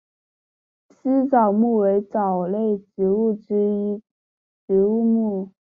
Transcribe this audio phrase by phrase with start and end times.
[0.89, 4.01] 丝藻目为藻类植物之一
[4.65, 5.51] 植物目。